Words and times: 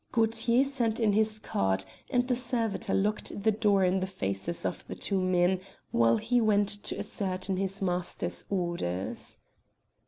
Gaultier 0.11 0.63
sent 0.65 0.99
in 0.99 1.13
his 1.13 1.37
card, 1.37 1.85
and 2.09 2.27
the 2.27 2.35
servitor 2.35 2.91
locked 2.95 3.43
the 3.43 3.51
door 3.51 3.83
in 3.83 3.99
the 3.99 4.07
faces 4.07 4.65
of 4.65 4.83
the 4.87 4.95
two 4.95 5.21
men 5.21 5.59
while 5.91 6.17
he 6.17 6.41
went 6.41 6.69
to 6.85 6.97
ascertain 6.97 7.57
his 7.57 7.83
master's 7.83 8.43
orders. 8.49 9.37